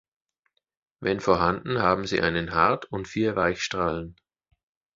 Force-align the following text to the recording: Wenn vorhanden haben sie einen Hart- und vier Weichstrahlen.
Wenn 0.99 1.19
vorhanden 1.19 1.77
haben 1.77 2.07
sie 2.07 2.21
einen 2.21 2.55
Hart- 2.55 2.85
und 2.91 3.07
vier 3.07 3.35
Weichstrahlen. 3.35 4.15